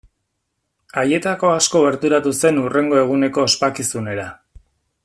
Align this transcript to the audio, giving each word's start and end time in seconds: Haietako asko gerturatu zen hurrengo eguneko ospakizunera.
Haietako 1.01 1.51
asko 1.57 1.83
gerturatu 1.83 2.33
zen 2.43 2.59
hurrengo 2.63 2.99
eguneko 3.03 3.47
ospakizunera. 3.51 4.27